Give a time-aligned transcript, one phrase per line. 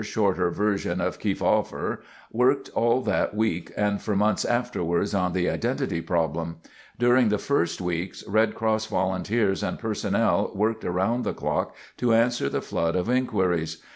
[0.03, 1.97] (Christopherson)] Skerritt, who's like a quieter, shorter version of Kefauver,
[2.31, 6.55] worked all that week and for months afterwards on the identity problem.
[6.97, 12.49] During the first weeks, Red Cross volunteers and personnel worked around the clock to answer
[12.49, 13.77] the flood of inquiries.